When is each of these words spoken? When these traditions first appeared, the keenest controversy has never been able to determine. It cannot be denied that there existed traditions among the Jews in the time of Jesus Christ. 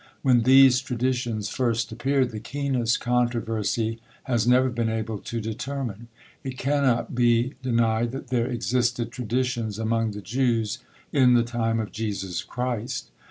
When 0.23 0.41
these 0.41 0.79
traditions 0.79 1.47
first 1.47 1.91
appeared, 1.91 2.31
the 2.31 2.39
keenest 2.39 2.99
controversy 2.99 3.99
has 4.23 4.47
never 4.47 4.71
been 4.71 4.89
able 4.89 5.19
to 5.19 5.39
determine. 5.39 6.07
It 6.43 6.57
cannot 6.57 7.13
be 7.13 7.53
denied 7.61 8.09
that 8.13 8.29
there 8.29 8.47
existed 8.47 9.11
traditions 9.11 9.77
among 9.77 10.13
the 10.13 10.21
Jews 10.21 10.79
in 11.13 11.35
the 11.35 11.43
time 11.43 11.79
of 11.79 11.91
Jesus 11.91 12.41
Christ. 12.41 13.11